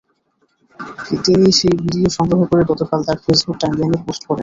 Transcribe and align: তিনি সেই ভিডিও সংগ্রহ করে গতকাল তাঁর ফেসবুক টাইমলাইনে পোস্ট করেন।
তিনি 1.23 1.47
সেই 1.59 1.75
ভিডিও 1.81 2.09
সংগ্রহ 2.17 2.41
করে 2.51 2.63
গতকাল 2.71 2.99
তাঁর 3.07 3.19
ফেসবুক 3.25 3.55
টাইমলাইনে 3.61 3.97
পোস্ট 4.05 4.23
করেন। 4.25 4.39